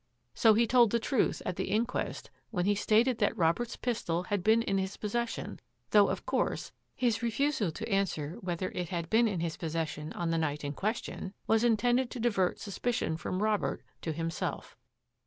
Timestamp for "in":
4.63-4.79, 9.27-9.41, 10.63-10.73, 11.63-11.77